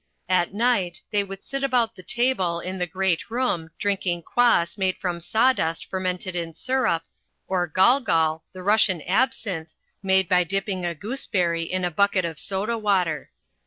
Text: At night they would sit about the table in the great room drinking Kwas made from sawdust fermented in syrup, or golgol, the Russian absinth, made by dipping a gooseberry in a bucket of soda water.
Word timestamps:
At 0.29 0.51
night 0.51 1.03
they 1.11 1.23
would 1.23 1.43
sit 1.43 1.63
about 1.63 1.93
the 1.93 2.01
table 2.01 2.59
in 2.59 2.79
the 2.79 2.87
great 2.87 3.29
room 3.29 3.69
drinking 3.77 4.23
Kwas 4.23 4.75
made 4.75 4.97
from 4.97 5.19
sawdust 5.21 5.85
fermented 5.85 6.35
in 6.35 6.55
syrup, 6.55 7.03
or 7.47 7.67
golgol, 7.69 8.41
the 8.51 8.63
Russian 8.63 9.03
absinth, 9.03 9.75
made 10.01 10.27
by 10.27 10.43
dipping 10.43 10.85
a 10.85 10.95
gooseberry 10.95 11.65
in 11.71 11.85
a 11.85 11.91
bucket 11.91 12.25
of 12.25 12.39
soda 12.39 12.79
water. 12.79 13.29